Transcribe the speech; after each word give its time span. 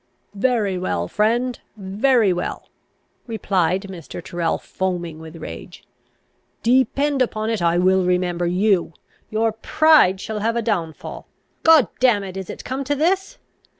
"Very 0.33 0.79
well, 0.79 1.07
friend; 1.07 1.59
very 1.77 2.33
well!" 2.33 2.69
replied 3.27 3.83
Mr. 3.83 4.19
Tyrrel, 4.19 4.57
foaming 4.57 5.19
with 5.19 5.35
rage. 5.35 5.83
"Depend 6.63 7.21
upon 7.21 7.51
it, 7.51 7.61
I 7.61 7.77
will 7.77 8.03
remember 8.03 8.47
you! 8.47 8.93
Your 9.29 9.51
pride 9.51 10.19
shall 10.19 10.39
have 10.39 10.55
a 10.55 10.63
downfal! 10.63 11.27
God 11.61 11.87
damn 11.99 12.23
it! 12.23 12.35
is 12.35 12.49
it 12.49 12.65
come 12.65 12.83
to 12.85 12.95
this? 12.95 13.37